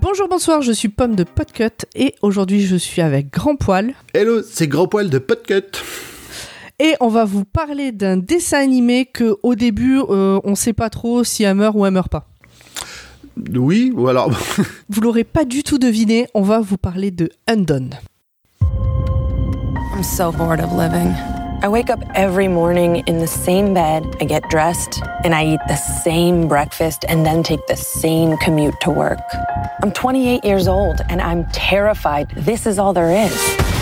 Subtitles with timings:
[0.00, 4.42] Bonjour, bonsoir, je suis Pomme de Podcut et aujourd'hui je suis avec Grand Poil Hello,
[4.42, 5.82] c'est Grand Poil de Podcut.
[6.78, 10.90] Et on va vous parler d'un dessin animé que au début euh, on sait pas
[10.90, 12.26] trop si elle meurt ou elle meurt pas.
[13.54, 14.30] Oui, ou alors.
[14.88, 17.94] Vous l'aurez pas du tout deviné, on va vous parler de Undone.
[19.92, 21.14] I'm so bored of living.
[21.62, 25.60] I wake up every morning in the same bed, I get dressed, and I eat
[25.66, 29.20] the same breakfast and then take the same commute to work.
[29.82, 33.73] I'm 28 years old and I'm terrified this is all there is.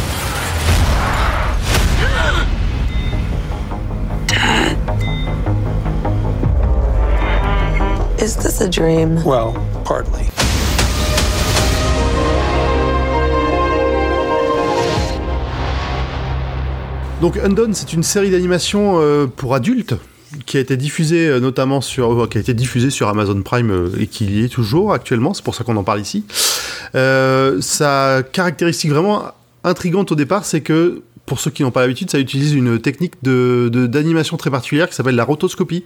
[8.22, 9.16] Is this a dream?
[9.24, 9.52] Well,
[9.84, 10.28] partly.
[17.20, 19.94] Donc, Undone, c'est une série d'animation euh, pour adultes
[20.46, 23.70] qui a été diffusée euh, notamment sur, euh, qui a été diffusée sur Amazon Prime
[23.70, 25.32] euh, et qui y est toujours actuellement.
[25.34, 26.24] C'est pour ça qu'on en parle ici.
[26.96, 29.22] Euh, sa caractéristique vraiment
[29.62, 33.14] intrigante au départ, c'est que pour ceux qui n'ont pas l'habitude, ça utilise une technique
[33.22, 35.84] de de- d'animation très particulière qui s'appelle la rotoscopie.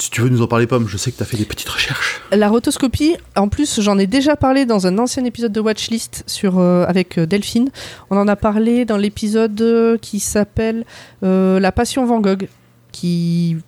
[0.00, 1.68] Si tu veux nous en parler, Pomme, je sais que tu as fait des petites
[1.68, 2.22] recherches.
[2.32, 6.58] La rotoscopie, en plus j'en ai déjà parlé dans un ancien épisode de Watchlist sur,
[6.58, 7.68] euh, avec euh, Delphine.
[8.08, 10.86] On en a parlé dans l'épisode euh, qui s'appelle
[11.22, 12.48] euh, La Passion Van Gogh,
[12.92, 13.58] qui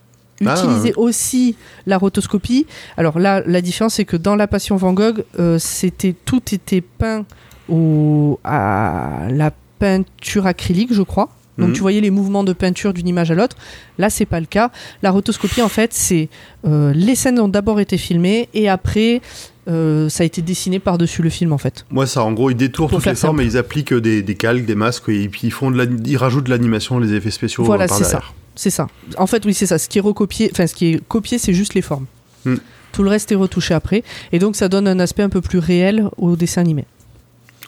[0.44, 0.54] Ah.
[0.56, 1.54] utilisait aussi
[1.86, 2.66] la rotoscopie.
[2.96, 6.80] Alors là, la différence c'est que dans La Passion Van Gogh, euh, c'était tout était
[6.80, 7.26] peint
[7.68, 11.28] au, à la peinture acrylique, je crois.
[11.58, 11.74] Donc Mhm.
[11.74, 13.56] tu voyais les mouvements de peinture d'une image à l'autre.
[13.98, 14.70] Là, c'est pas le cas.
[15.02, 16.28] La rotoscopie, en fait, c'est
[16.66, 19.20] euh, les scènes ont d'abord été filmées et après,
[19.68, 21.84] euh, ça a été dessiné par-dessus le film, en fait.
[21.90, 24.64] Moi, ça, en gros, ils détournent toutes les formes et ils appliquent des, des calques,
[24.64, 27.64] des masques, et puis ils, font de la- ils rajoutent de l'animation, les effets spéciaux
[27.64, 28.22] Voilà, euh, c'est ça.
[28.54, 28.86] C'est ça.
[29.18, 29.78] En fait, oui, c'est ça.
[29.78, 32.06] Ce qui est recopié, enfin, ce qui est copié, c'est juste les formes.
[32.44, 32.56] Hmm.
[32.92, 34.02] Tout le reste est retouché après.
[34.32, 36.84] Et donc, ça donne un aspect un peu plus réel au dessin animé.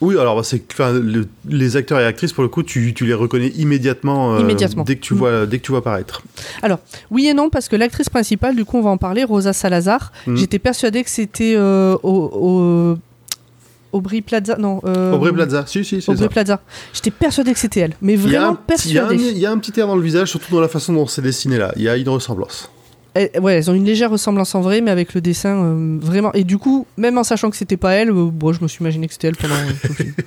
[0.01, 3.47] Oui, alors c'est, le- les acteurs et actrices, pour le coup, tu, tu les reconnais
[3.55, 4.83] immédiatement, euh, Immédiatement.
[4.83, 5.17] dès que tu Mm.
[5.17, 6.21] vois, dès que tu vois apparaître.
[7.11, 10.11] Oui et non, parce que l'actrice principale, du coup, on va en parler, Rosa Salazar.
[10.27, 10.35] Mhm.
[10.37, 12.09] J'étais persuadée que c'était euh, au,
[12.93, 12.97] au-
[13.93, 14.57] Aubrey Plaza.
[14.57, 14.81] Non.
[14.85, 16.29] euh, Aubrey Plaza, si, si, c'est Aubrey ça.
[16.29, 16.61] Plaza.
[16.93, 17.93] J'étais persuadée que c'était elle.
[18.01, 19.15] Mais vraiment persuadée.
[19.15, 21.21] il y a un petit air dans le visage, surtout dans la façon dont c'est
[21.21, 21.71] dessiné là.
[21.77, 22.69] Il y a une ressemblance.
[23.15, 26.33] Eh, ouais, elles ont une légère ressemblance en vrai, mais avec le dessin euh, vraiment.
[26.33, 28.81] Et du coup, même en sachant que c'était pas elle, euh, bon, je me suis
[28.81, 30.13] imaginé que c'était elle pendant tout le film.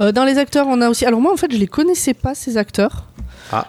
[0.00, 1.04] Euh, dans les acteurs, on a aussi.
[1.04, 3.04] Alors moi, en fait, je les connaissais pas ces acteurs.
[3.52, 3.66] Ah.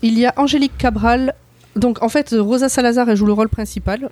[0.00, 1.34] Il y a Angélique Cabral.
[1.76, 4.08] Donc en fait, Rosa Salazar, elle joue le rôle principal.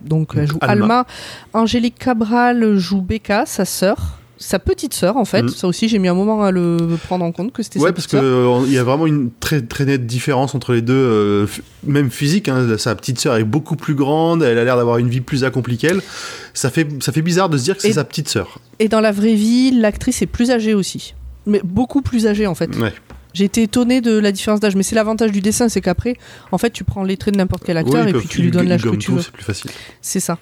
[0.00, 0.72] Donc elle joue Alma.
[0.72, 1.06] Alma.
[1.52, 4.15] Angélique Cabral joue Becca, sa sœur.
[4.38, 5.42] Sa petite sœur, en fait.
[5.42, 5.48] Mhm.
[5.48, 6.76] Ça aussi, j'ai mis un moment à le
[7.06, 8.64] prendre en compte que c'était Ouais, sa parce petite sœur.
[8.64, 11.46] qu'il y a vraiment une très, très nette différence entre les deux, euh,
[11.84, 12.48] même physique.
[12.48, 12.76] hein.
[12.78, 15.78] sa petite sœur est beaucoup plus grande, elle a l'air d'avoir une vie plus accomplie
[15.78, 16.00] qu'elle.
[16.54, 18.58] Ça fait, ça fait bizarre de se dire que c'est sa petite sœur.
[18.78, 21.14] Et dans la vraie vie, l'actrice est plus âgée aussi.
[21.46, 22.76] Mais beaucoup plus âgée, en fait.
[22.76, 22.92] Ouais.
[23.36, 26.16] J'ai été étonné de la différence d'âge, mais c'est l'avantage du dessin, c'est qu'après,
[26.52, 28.50] en fait, tu prends les traits de n'importe quel acteur Oui, et puis tu lui
[28.50, 29.20] donnes l'âge que tu veux.
[29.20, 29.70] C'est plus facile.
[30.00, 30.38] C'est ça.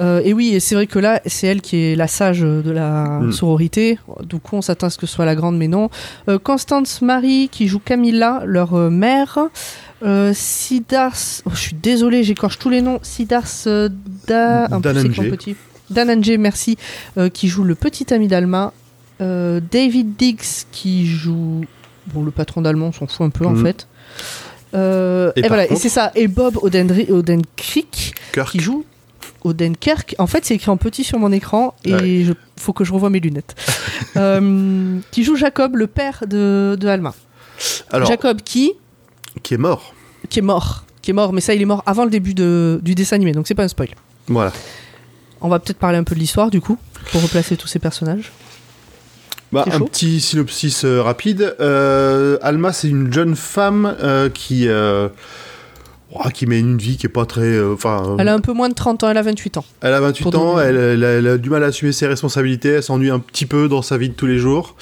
[0.00, 2.70] Euh, et oui, et c'est vrai que là, c'est elle qui est la sage de
[2.72, 3.30] la Mm.
[3.32, 3.98] sororité.
[4.24, 5.88] Du coup, on s'attend à ce que ce soit la grande, mais non.
[6.28, 9.38] Euh, Constance Marie qui joue Camilla, leur euh, mère.
[10.32, 11.12] Sidars,
[11.46, 12.98] oh, je suis désolée, j'écorche tous les noms.
[13.02, 13.46] Sidars
[14.26, 14.66] Da...
[15.30, 15.54] petit.
[15.90, 16.76] Danange, merci,
[17.32, 18.72] qui joue le petit ami d'Alma.
[19.20, 21.60] David Diggs qui joue.
[22.08, 23.64] Bon, le patron d'Allemand, s'en fout un peu en Mhm.
[23.66, 23.86] fait.
[24.74, 26.10] Euh, Et voilà, et c'est ça.
[26.14, 28.50] Et Bob Odenkirk Kirk.
[28.50, 28.84] qui joue
[29.44, 30.14] Odenkirk.
[30.18, 32.08] En fait, c'est écrit en petit sur mon écran et Ouais.
[32.20, 33.54] il faut que je revoie mes lunettes.
[34.16, 37.14] Euh, qui joue Jacob, le père de, de Alma.
[37.90, 38.72] Alors, Jacob qui
[39.42, 39.94] qui est mort.
[40.28, 42.78] qui est mort, qui est mort, mais ça il est mort avant le début de,
[42.82, 43.88] du dessin animé, donc c'est pas un spoil.
[44.28, 44.52] Voilà.
[45.40, 46.76] On va peut-être parler un peu de l'histoire du coup
[47.10, 48.32] pour replacer tous ces personnages.
[49.52, 49.84] Bah, un chaud.
[49.84, 51.54] petit synopsis euh, rapide.
[51.60, 57.10] Euh, Alma, c'est une jeune femme euh, qui, ouah, qui mène une vie qui est
[57.10, 57.60] pas très.
[57.62, 59.64] Enfin, Elle a un peu moins de 30 ans, elle a 28 ans.
[59.82, 62.06] elle a 28 pour ans, elle, elle a, elle a du mal à assumer ses
[62.06, 64.74] responsabilités, elle s'ennuie un petit peu dans sa vie de tous les jours.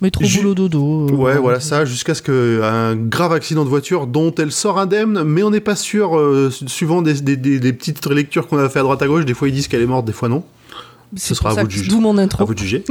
[0.00, 1.08] Métro Ju- boulot dodo.
[1.12, 5.42] Ouais, voilà ça, jusqu'à ce qu'un grave accident de voiture dont elle sort indemne, mais
[5.42, 6.20] on n'est pas sûr,
[6.50, 9.24] su- suivant des, des- des- des petites lectures qu'on a fait à droite à gauche,
[9.24, 10.42] des fois ils disent qu'elle est morte, des fois non.
[11.16, 11.90] C'est sera à vous de juger.
[11.90, 12.44] D'où mon À intro.
[12.44, 12.84] vous de juger.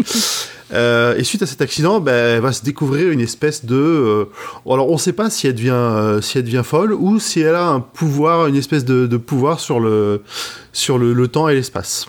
[0.74, 3.76] Euh, et suite à cet accident, ben, elle va se découvrir une espèce de.
[3.76, 4.26] euh,
[4.66, 7.42] alors, on ne sait pas si elle devient, euh, si elle devient folle ou si
[7.42, 10.24] elle a un pouvoir, une espèce de, de pouvoir sur le,
[10.72, 12.08] sur le, le temps et l'espace.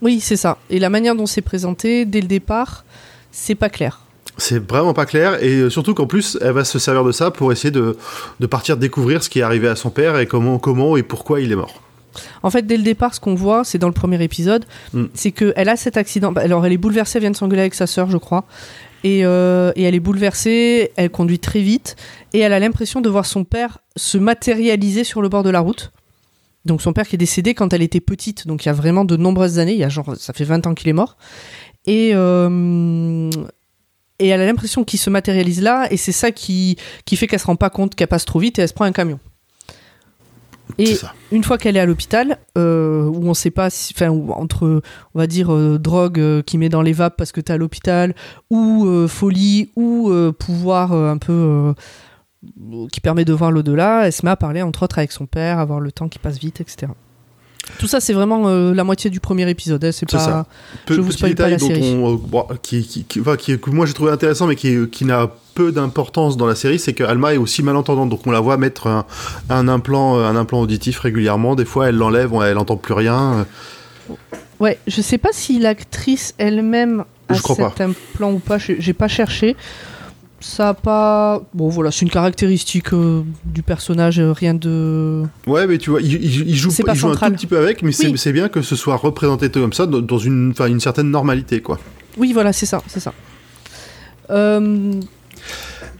[0.00, 0.58] Oui, c'est ça.
[0.70, 2.84] Et la manière dont c'est présenté dès le départ,
[3.30, 4.00] c'est pas clair.
[4.38, 7.30] C'est vraiment pas clair et euh, surtout qu'en plus elle va se servir de ça
[7.30, 7.98] pour essayer de,
[8.40, 11.40] de partir découvrir ce qui est arrivé à son père et comment, comment et pourquoi
[11.42, 11.82] il est mort.
[12.42, 15.04] En fait, dès le départ, ce qu'on voit, c'est dans le premier épisode, Mm.
[15.14, 16.32] c'est qu'elle a cet accident.
[16.32, 18.44] Bah, Alors, elle est bouleversée, elle vient de s'engueuler avec sa sœur, je crois.
[19.04, 21.96] Et, euh, et elle est bouleversée, elle conduit très vite,
[22.32, 25.60] et elle a l'impression de voir son père se matérialiser sur le bord de la
[25.60, 25.92] route.
[26.64, 29.04] Donc, son père qui est décédé quand elle était petite, donc il y a vraiment
[29.04, 31.16] de nombreuses années, il y a genre, ça fait 20 ans qu'il est mort.
[31.86, 33.28] Et, euh,
[34.20, 37.40] et elle a l'impression qu'il se matérialise là, et c'est ça qui, qui fait qu'elle
[37.40, 39.18] se rend pas compte qu'elle passe trop vite et elle se prend un camion.
[40.78, 40.96] Et
[41.32, 44.80] une fois qu'elle est à l'hôpital, euh, où on sait pas, si- enfin, entre,
[45.14, 47.56] on va dire, euh, drogue euh, qui met dans les vapes parce que t'es à
[47.58, 48.14] l'hôpital,
[48.50, 51.74] ou euh, folie, ou pouvoir un peu
[52.90, 55.58] qui permet de voir l'au-delà, elle se met à parler entre autres avec son père,
[55.60, 56.90] avoir le temps qui passe vite, etc.
[57.78, 59.84] Tout ça, c'est vraiment euh, la moitié du premier épisode.
[59.84, 60.18] hein, c'est pas.
[60.18, 60.46] ça.
[60.84, 61.94] Peu, Je vous spoil pas la série.
[61.94, 65.04] on, euh, bon, qui, qui, qui- enfin, que moi j'ai trouvé intéressant mais qui, qui
[65.04, 68.08] n'a peu d'importance dans la série, c'est que Alma est aussi malentendante.
[68.08, 69.04] Donc on la voit mettre un,
[69.50, 71.54] un implant, euh, un implant auditif régulièrement.
[71.54, 73.46] Des fois elle l'enlève, elle entend plus rien.
[74.60, 78.58] Ouais, je sais pas si l'actrice elle-même a Je crois cet implant ou pas.
[78.58, 79.56] J'ai pas cherché.
[80.40, 81.40] Ça a pas.
[81.54, 85.22] Bon, voilà, c'est une caractéristique euh, du personnage, euh, rien de.
[85.46, 87.80] Ouais, mais tu vois, il, il- il joue, il joue un tout petit peu avec,
[87.84, 88.18] mais c'est Oui.
[88.18, 91.78] c'est bien que ce soit représenté comme ça, dans une, une certaine normalité, quoi.
[92.16, 93.12] Oui, voilà, c'est ça, c'est ça.
[94.30, 94.94] Euh,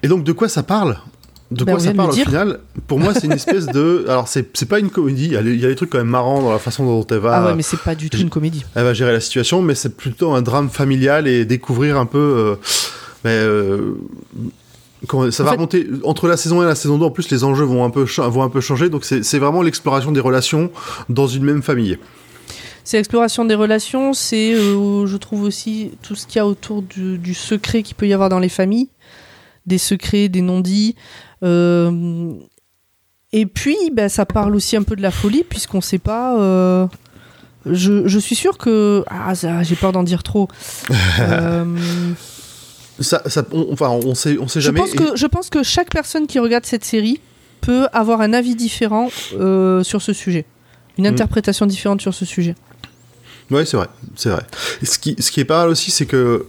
[0.02, 0.98] Et donc, de quoi ça parle?
[1.50, 2.60] De Ben, quoi ça parle le au final?
[2.86, 4.04] Pour moi, c'est une espèce de.
[4.08, 6.06] Alors, c'est pas une comédie, il y, a, il y a des trucs quand même
[6.06, 8.30] marrants dans la façon dont elle va, Ah ouais, mais c'est pas du tout une
[8.30, 8.64] comédie.
[8.74, 12.18] elle va gérer la situation, mais c'est plutôt un drame familial et découvrir un peu.
[12.18, 12.54] euh,
[13.24, 13.94] mais, euh,
[15.06, 17.04] comment- ça En va fait- remonter entre la saison 1 et la saison 2.
[17.04, 19.60] En plus, les enjeux vont un peu, vont un peu changer, donc c'est c'est vraiment
[19.62, 20.70] l'exploration des relations
[21.10, 21.98] dans une même famille.
[22.84, 26.82] C'est l'exploration des relations, c'est, euh, je trouve aussi, tout ce qu'il y a autour
[26.82, 28.88] du, du secret qu'il peut y avoir dans les familles,
[29.66, 30.94] des secrets, des non-dits.
[31.42, 32.32] euh,
[33.34, 36.38] et puis, ben, ça parle aussi un peu de la folie, puisqu'on sait pas.
[36.38, 36.86] euh,
[37.64, 39.04] je, je suis sûr que.
[39.08, 40.48] Ah, ça, j'ai peur d'en dire trop.
[41.20, 41.64] Euh,
[43.00, 44.78] Ça, ça, on, enfin, on sait, on sait je, jamais.
[44.80, 47.20] pense et- que, je pense que chaque personne qui regarde cette série
[47.62, 50.44] peut avoir un avis différent sur ce sujet.
[50.98, 51.14] Une Mm.
[51.14, 52.54] interprétation différente sur ce sujet.
[53.50, 54.42] Ouais, c'est vrai, c'est vrai.
[54.84, 56.46] Ce qui, ce qui est pas mal aussi, c'est que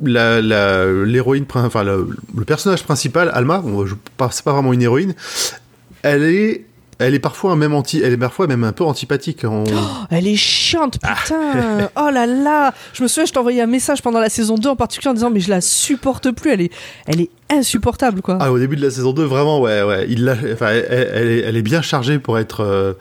[0.00, 3.62] l'héroïne, enfin le, le personnage principal, Alma,
[4.30, 5.14] c'est pas vraiment une héroïne,
[6.02, 6.64] elle est,
[6.98, 9.44] elle est parfois même anti, elle est parfois même un peu antipathique.
[9.44, 9.64] On-
[10.10, 11.14] Elle est chiante, Ah.
[11.20, 11.90] putain.
[11.96, 12.72] oh là là.
[12.92, 15.30] Je me souviens, je t'envoyais un message pendant la saison 2 en particulier en disant
[15.30, 16.50] mais je la supporte plus.
[16.52, 16.72] Elle est,
[17.06, 18.38] elle est insupportable quoi.
[18.40, 21.28] Ah, au début de la saison 2, vraiment, ouais, ouais, il l'a, enfin, elle, elle
[21.30, 22.60] est, elle est bien chargée pour être.
[22.60, 22.92] euh,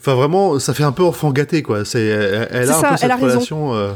[0.00, 1.86] Enfin, vraiment, ça fait un peu enfant gâté, quoi.
[1.86, 3.74] C'est, elle, a un ça, peu cette relation.
[3.74, 3.92] euh,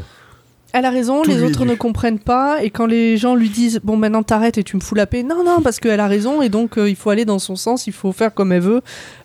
[0.71, 3.79] Elle a raison, Tout les autres ne comprennent pas et quand les gens lui disent
[3.83, 6.41] bon maintenant t'arrêtes et tu me fous la paix, non non parce qu'elle a raison
[6.43, 8.81] et donc euh, il faut aller dans son sens, il faut faire comme elle veut,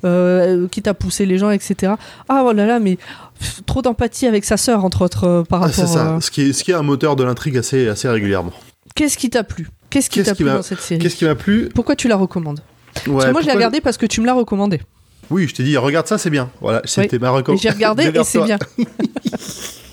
[0.07, 1.93] euh, quitte à pousser les gens etc.
[2.31, 2.97] Ah oh là là mais
[3.39, 5.75] pff, trop d'empathie avec sa sœur entre autres euh, par ah, rapport.
[5.87, 6.15] c'est ça.
[6.15, 8.53] euh, Ce qui est, ce qui est un moteur de l'intrigue assez, assez régulièrement.
[8.95, 9.69] Qu'est-ce qui t'a plu?
[9.91, 11.01] Qu'est-ce qui Qu'est-ce t'a qui plu m'a- dans cette série?
[11.01, 11.69] Qu'est-ce qui m'a plu?
[11.75, 12.61] Pourquoi tu la recommandes?
[12.95, 14.81] Parce Ouais, que moi je l'ai pourquoi- regardée parce que tu me l'as recommandé.
[15.31, 16.49] Oui, je t'ai dit, regarde ça, c'est bien.
[16.61, 17.69] Voilà, c'était ma recommandation.
[17.71, 18.59] j'ai regardé et c'est bien.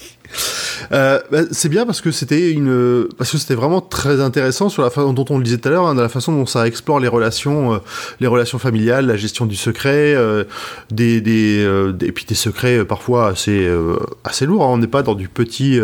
[0.94, 4.84] Euh, bah, c'est bien parce que c'était une parce que c'était vraiment très intéressant sur
[4.84, 6.68] la façon dont on le disait tout à l'heure, hein, de la façon dont ça
[6.68, 7.78] explore les relations, euh,
[8.20, 10.44] les relations familiales, la gestion du secret, euh,
[10.92, 13.70] des des, des- et puis des secrets parfois assez
[14.24, 14.64] assez lourds.
[14.64, 14.70] hein.
[14.72, 15.80] On n'est pas dans du petit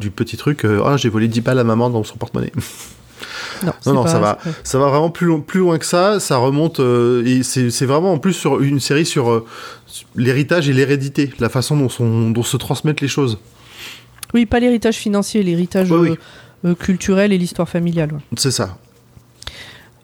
[0.00, 0.64] du petit truc.
[0.64, 2.52] ah, j'ai volé 10 balles à maman dans son porte-monnaie.
[3.86, 4.38] Non, non, ça va.
[4.64, 6.20] Ça va vraiment plus loin, plus loin que ça.
[6.20, 9.46] Ça remonte euh, et c'est c'est vraiment en plus sur une série sur euh,
[9.86, 13.38] sur l'héritage et l'hérédité, la façon dont, sont, dont se transmettent les choses.
[14.36, 16.16] Oui, pas l'héritage financier, l'héritage Oui, oui.
[16.64, 18.12] euh, euh, culturel et l'histoire familiale.
[18.12, 18.20] ouais.
[18.36, 18.76] C'est ça.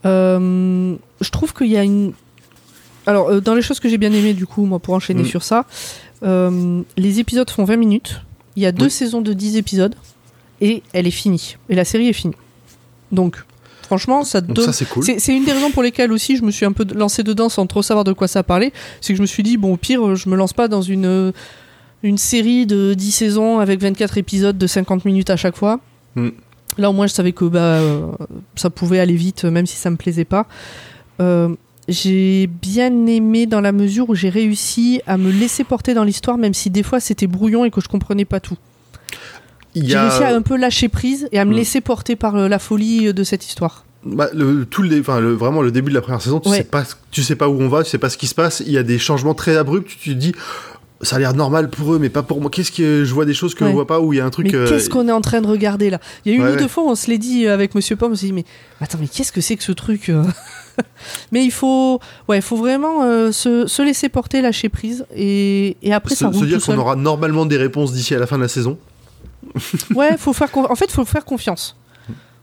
[0.04, 2.12] Euh, je trouve qu'il y a une.
[3.06, 5.26] Alors, euh, dans les choses que j'ai bien aimées, du coup, moi, pour enchaîner Mm.
[5.26, 5.66] sur ça,
[6.22, 8.20] les épisodes font 20 minutes.
[8.56, 8.90] Il y a deux Oui.
[8.90, 9.94] saisons de 10 épisodes
[10.60, 11.56] et elle est finie.
[11.68, 12.34] Et la série est finie.
[13.10, 13.42] Donc,
[13.82, 14.64] franchement, ça donne.
[14.64, 15.04] ça c'est cool.
[15.04, 17.66] C'est une des raisons pour lesquelles aussi je me suis un peu lancé dedans sans
[17.66, 18.72] trop savoir de quoi ça parlait.
[19.00, 21.32] C'est que je me suis dit, bon, au pire, je me lance pas dans une,
[22.02, 25.80] une série de 10 saisons avec 24 épisodes de 50 minutes à chaque fois.
[26.16, 26.28] Mm.
[26.78, 28.06] Là, au moins, je savais que bah, euh,
[28.56, 30.46] ça pouvait aller vite, même si ça me plaisait pas.
[31.20, 31.48] Euh,
[31.88, 36.38] j'ai bien aimé dans la mesure où j'ai réussi à me laisser porter dans l'histoire,
[36.38, 38.56] même si des fois c'était brouillon et que je comprenais pas tout.
[39.74, 41.56] J'ai a réussi à un peu lâcher prise et à me Mm.
[41.56, 43.84] laisser porter par euh, la folie de cette histoire.
[44.04, 46.48] bah, le, tout le, dé- enfin, le, vraiment le début de la première saison, tu
[46.50, 46.58] Ouais.
[46.58, 48.62] sais pas, tu sais pas où on va, tu sais pas ce qui se passe.
[48.66, 49.88] Il y a des changements très abrupts.
[50.00, 50.32] Tu te dis,
[51.02, 52.50] ça a l'air normal pour eux, mais pas pour moi.
[52.50, 53.70] Qu'est-ce que je vois des choses que Ouais.
[53.70, 54.46] je vois pas où il y a un truc.
[54.52, 55.98] Mais euh, qu'est-ce qu'on est en train de regarder là?
[56.24, 56.68] Il y a une Ouais, ou deux ouais.
[56.68, 58.44] fois, on se l'est dit avec Monsieur Pomme, on s'est dit mais
[58.80, 60.24] attends, mais qu'est-ce que c'est que ce truc euh?
[61.32, 65.76] Mais il faut, ouais, il faut vraiment euh, se, se laisser porter, lâcher prise, et,
[65.82, 68.36] et après se, ça se dire qu'on aura normalement des réponses d'ici à la fin
[68.38, 68.78] de la saison.
[69.94, 71.76] Ouais, faut faire, en fait, faut faire confiance.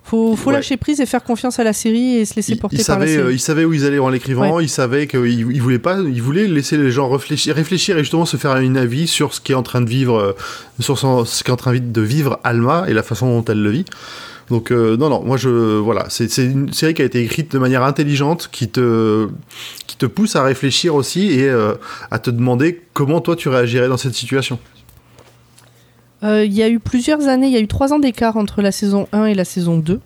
[0.09, 0.55] Faut, faut Ouais.
[0.55, 3.21] lâcher prise et faire confiance à la série et se laisser porter par la série.
[3.27, 6.21] euh, ils savaient où ils allaient en l'écrivant, ils savaient qu'ils ils voulaient pas, ils
[6.21, 9.51] voulaient laisser les gens réfléchir, réfléchir et justement se faire un avis sur ce qui
[9.51, 10.31] est en train de vivre, euh,
[10.79, 13.69] sur ce qui est en train de vivre Alma et la façon dont elle le
[13.69, 13.85] vit.
[14.49, 17.51] Donc euh, non non, moi je voilà, c'est c'est une série qui a été écrite
[17.51, 19.27] de manière intelligente, qui te
[19.85, 21.75] qui te pousse à réfléchir aussi et euh,
[22.09, 24.57] à te demander comment toi tu réagirais dans cette situation.
[26.23, 28.61] Euh, Il y a eu plusieurs années, il y a eu trois ans d'écart entre
[28.61, 29.99] la saison 1 et la saison 2.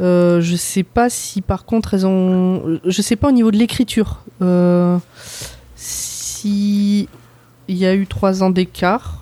[0.00, 2.80] Euh, je sais pas si par contre elles ont.
[2.84, 4.22] Je sais pas au niveau de l'écriture.
[4.40, 4.98] Euh,
[5.76, 7.08] si
[7.68, 9.18] il y a eu trois ans d'écart.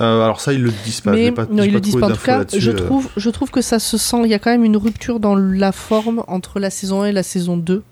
[0.00, 1.12] Euh, alors ça ils le disent pas.
[1.12, 2.06] mais pas, non, ils le disent pas.
[2.06, 4.22] En tout cas, je trouve, je trouve que ça se sent.
[4.24, 7.12] Il y a quand même une rupture dans la forme entre la saison 1 et
[7.12, 7.82] la saison 2.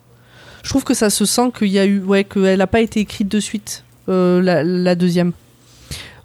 [0.62, 3.00] Je trouve que ça se sent qu'il y a eu, ouais, qu'elle n'a pas été
[3.00, 5.32] écrite de suite la, la deuxième.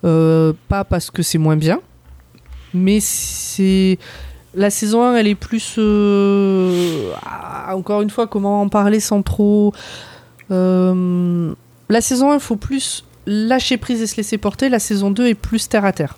[0.06, 1.80] Euh, pas parce que c'est moins bien,
[2.74, 3.98] mais c'est
[4.56, 5.76] la saison 1, elle est plus.
[5.78, 9.74] euh, ah, encore une fois, comment en parler sans trop.
[10.52, 11.54] Euh,
[11.90, 14.70] la saison 1, il faut plus lâcher prise et se laisser porter.
[14.70, 16.18] La saison 2 est plus terre à terre.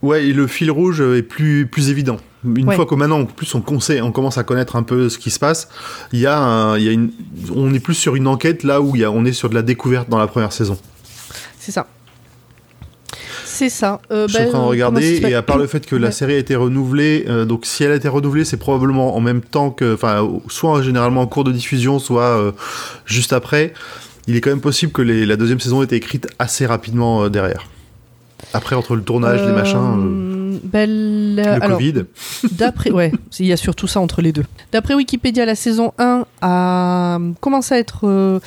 [0.00, 2.16] Ouais, et le fil rouge est plus, plus évident.
[2.44, 2.76] Une Ouais.
[2.76, 5.30] fois que maintenant, en plus, on, conseille, on commence à connaître un peu ce qui
[5.30, 5.68] se passe,
[6.12, 7.10] il y a, un- y a une,
[7.54, 9.62] on est plus sur une enquête là où y a, on est sur de la
[9.62, 10.78] découverte dans la première saison.
[11.58, 11.86] C'est ça.
[13.58, 14.00] C'est ça.
[14.12, 15.96] Euh, Je suis bah, en train de euh, regarder, et à part le fait que
[15.96, 19.20] la série a été renouvelée, euh, donc si elle a été renouvelée, c'est probablement en
[19.20, 22.52] même temps que, enfin, soit généralement en cours de diffusion, soit euh,
[23.04, 23.72] juste après.
[24.28, 27.28] Il est quand même possible que les- la deuxième saison ait été écrite assez rapidement
[27.28, 27.66] derrière.
[28.52, 32.04] Après, entre le tournage, les machins, la- le alors, Covid.
[32.52, 33.10] D'après, ouais,
[33.40, 34.44] il y a surtout ça entre les deux.
[34.70, 38.40] D'après Wikipédia, la saison 1 a commencé à être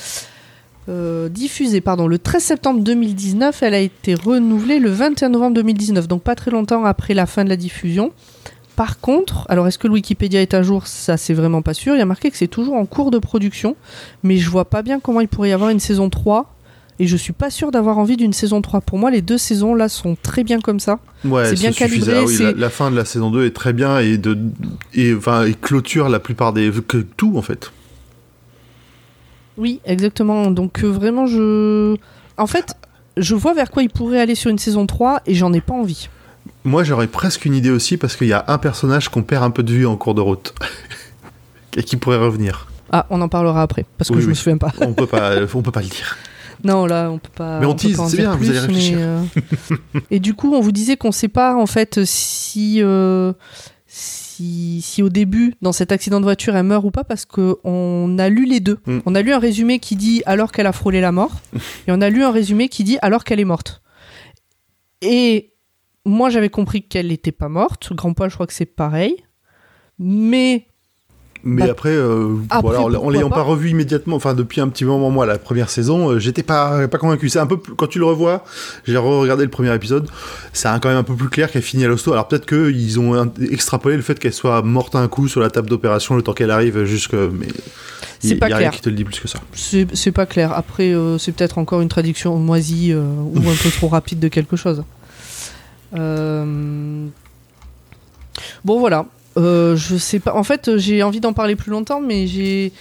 [0.92, 3.64] euh, diffusée pardon, le 13 septembre 2019.
[3.64, 7.44] Elle a été renouvelée le 21 novembre 2019, donc pas très longtemps après la fin
[7.44, 8.12] de la diffusion.
[8.76, 10.88] Par contre, alors est-ce que le Wikipédia est à jour?
[10.88, 11.94] Ça, c'est vraiment pas sûr.
[11.96, 13.76] Il y a marqué que c'est toujours en cours de production,
[14.24, 16.54] mais je vois pas bien comment il pourrait y avoir une saison 3.
[17.00, 18.82] Et je suis pas sûr d'avoir envie d'une saison 3.
[18.82, 21.00] Pour moi, les deux saisons là sont très bien comme ça.
[21.26, 23.56] Ouais, C'est bien calibré, Ah oui, la, c'est- la fin de la saison 2 est
[23.56, 24.38] très bien et, de,
[24.94, 26.72] et, enfin, et clôture la plupart des.
[26.88, 27.72] que tout en fait.
[29.58, 30.52] Oui, exactement.
[30.52, 31.96] Donc euh, vraiment, je...
[32.38, 32.76] En fait,
[33.18, 35.74] je vois vers quoi il pourrait aller sur une saison 3 et j'en ai pas
[35.74, 36.10] envie.
[36.64, 39.52] Moi j'aurais presque une idée aussi parce qu'il y a un personnage qu'on perd un
[39.52, 40.54] peu de vue en cours de route
[41.78, 42.68] et qui pourrait revenir.
[42.92, 44.38] Ah, on en parlera après, parce que Oui, je me oui.
[44.38, 44.72] souviens pas.
[44.82, 46.18] On peut pas, on peut pas le dire.
[46.64, 47.60] Non, là, on peut pas.
[47.60, 48.98] Mais on peut tease, c'est bien, vous plus, allez réfléchir.
[49.00, 53.34] mais, euh, Et du coup, on vous disait qu'on sait pas, en fait, si, euh,
[54.42, 58.18] si, si au début, dans cet accident de voiture, elle meurt ou pas, parce qu'on
[58.18, 58.80] a lu les deux.
[58.86, 59.00] Mm.
[59.06, 61.42] On a lu un résumé qui dit alors qu'elle a frôlé la mort,
[61.88, 63.82] et on a lu un résumé qui dit alors qu'elle est morte.
[65.02, 65.54] Et
[66.06, 67.94] moi, j'avais compris qu'elle n'était pas morte.
[67.94, 69.16] Grand poil, je crois que c'est pareil.
[70.00, 70.68] Mais
[71.44, 74.68] Mais Bah, après, euh, après, voilà, en- l'ayant pas pas revu immédiatement, enfin depuis un
[74.70, 77.30] petit moment, moi, la première saison, euh, j'étais pas, pas convaincu.
[77.30, 78.44] C'est un peu, plus- quand tu le revois,
[78.86, 80.08] j'ai regardé le premier épisode,
[80.54, 82.14] c'est quand même un peu plus clair qu'elle finit à l'hosto.
[82.14, 85.68] Alors peut-être qu'ils ont extrapolé le fait qu'elle soit morte un coup sur la table
[85.68, 87.48] d'opération le temps qu'elle arrive jusque, mais
[88.20, 88.72] C'est il pas y a rien clair.
[88.78, 89.40] qui te le dit plus que ça.
[89.56, 90.52] c'est pas clair.
[90.54, 94.28] Après, euh, c'est peut-être encore une traduction moisie euh, ou un peu trop rapide de
[94.28, 94.84] quelque chose.
[98.64, 99.06] Bon, voilà.
[99.38, 100.34] Euh, je sais pas.
[100.36, 102.74] En fait, j'ai envie d'en parler plus longtemps, mais j'ai.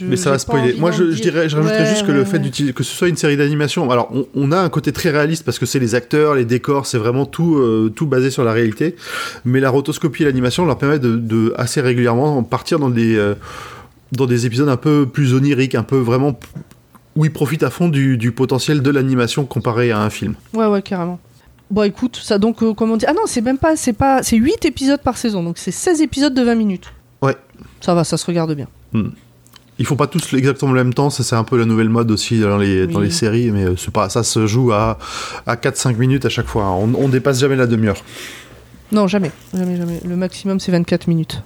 [0.00, 0.74] Mais ça va spoiler.
[0.78, 2.72] Moi, je, dirais, je rajouterais Ouais, juste que le fait ouais.
[2.72, 3.90] que ce soit une série d'animation.
[3.90, 6.86] Alors, on, on a un côté très réaliste parce que c'est les acteurs, les décors,
[6.86, 8.96] c'est vraiment tout, euh, tout basé sur la réalité.
[9.44, 13.34] Mais la rotoscopie et l'animation leur permet de, de assez régulièrement partir dans des euh,
[14.12, 16.38] dans des épisodes un peu plus oniriques, un peu vraiment
[17.16, 20.34] où ils profitent à fond du, du potentiel de l'animation comparé à un film.
[20.54, 21.18] Ouais, ouais, carrément.
[21.72, 23.74] Bon, écoute, ça donc, euh, comment dire Ah non, c'est même pas.
[23.76, 24.22] C'est pas.
[24.22, 26.92] C'est 8 épisodes par saison, donc c'est 16 épisodes de 20 minutes.
[27.22, 27.34] Ouais.
[27.80, 28.68] Ça va, ça se regarde bien.
[29.78, 32.10] Ils font pas tous exactement le même temps, ça c'est un peu la nouvelle mode
[32.10, 34.98] aussi dans les, dans les séries, mais euh, c'est pas, ça se joue à,
[35.46, 36.64] à 4-5 minutes à chaque fois.
[36.64, 36.72] hein.
[36.74, 37.96] On, on dépasse jamais la demi-heure.
[38.92, 39.32] Non, jamais.
[39.54, 39.98] Jamais, jamais.
[40.06, 41.42] Le maximum, c'est 24 minutes.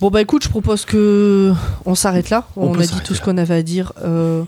[0.00, 1.52] Bon, bah écoute, je propose que
[1.84, 2.46] on s'arrête là.
[2.56, 3.92] On a dit tout ce qu'on avait à dire.
[4.04, 4.44] Euh,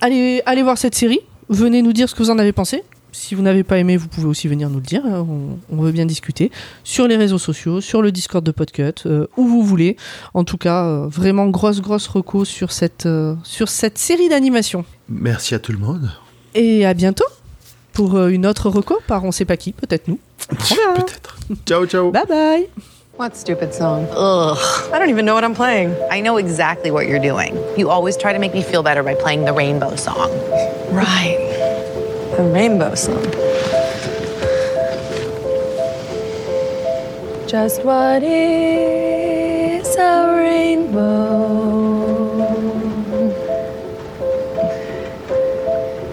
[0.00, 1.20] allez, allez voir cette série.
[1.48, 2.82] Venez nous dire ce que vous en avez pensé.
[3.12, 5.02] Si vous n'avez pas aimé, vous pouvez aussi venir nous le dire.
[5.06, 6.50] hein, On, on veut bien discuter
[6.82, 9.96] sur les réseaux sociaux, sur le Discord de Podcut, euh, où vous voulez.
[10.34, 14.84] En tout cas, euh, vraiment grosse grosse reco sur cette euh, sur cette série d'animation.
[15.08, 16.10] Merci à tout le monde.
[16.54, 17.24] Et à bientôt
[17.92, 20.18] pour une autre reco par on sait pas qui, peut-être nous.
[20.48, 21.38] Peut-être.
[21.66, 22.10] Ciao, ciao.
[22.10, 22.68] Bye bye.
[23.16, 24.08] What stupid song?
[24.10, 24.58] Ugh.
[24.92, 25.96] I don't even know what I'm playing.
[26.10, 27.56] I know exactly what you're doing.
[27.78, 30.32] You always try to make me feel better by playing the rainbow song.
[30.90, 31.38] Right.
[32.36, 33.22] The rainbow song.
[37.46, 41.54] Just what is a rainbow?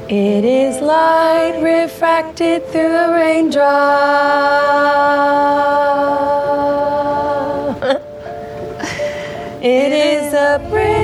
[0.08, 3.72] It is light refracted through a raindrop.
[9.64, 11.01] It is a bridge